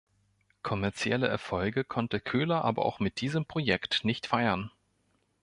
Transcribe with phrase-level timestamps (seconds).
[0.63, 4.71] Kommerzielle Erfolge konnte Köhler aber auch mit diesem Projekt nicht feiern.